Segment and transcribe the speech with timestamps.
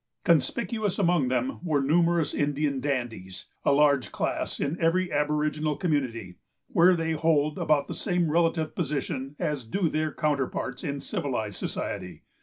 [0.23, 6.95] Conspicuous among them were numerous Indian dandies, a large class in every aboriginal community, where
[6.95, 12.23] they hold about the same relative position as do their counterparts in civilized society.